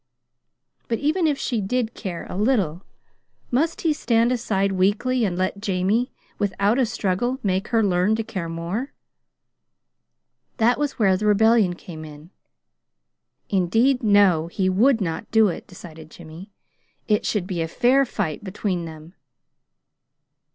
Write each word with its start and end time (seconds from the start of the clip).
But 0.87 0.97
even 0.97 1.27
if 1.27 1.37
she 1.37 1.61
did 1.61 1.93
care, 1.93 2.25
a 2.27 2.35
little, 2.35 2.81
must 3.51 3.81
he 3.81 3.93
stand 3.93 4.31
aside, 4.31 4.71
weakly, 4.71 5.25
and 5.25 5.37
let 5.37 5.61
Jamie, 5.61 6.11
without 6.39 6.79
a 6.79 6.87
struggle, 6.87 7.37
make 7.43 7.67
her 7.67 7.83
learn 7.83 8.15
to 8.15 8.23
care 8.23 8.49
more? 8.49 8.93
That 10.57 10.79
was 10.79 10.93
where 10.97 11.15
the 11.15 11.27
rebellion 11.27 11.75
came 11.75 12.03
in. 12.03 12.31
Indeed, 13.49 14.01
no, 14.01 14.47
he 14.47 14.69
would 14.69 15.01
not 15.01 15.29
do 15.29 15.49
it, 15.49 15.67
decided 15.67 16.09
Jimmy. 16.09 16.49
It 17.07 17.23
should 17.23 17.45
be 17.45 17.61
a 17.61 17.67
fair 17.67 18.03
fight 18.03 18.43
between 18.43 18.85
them. 18.85 19.13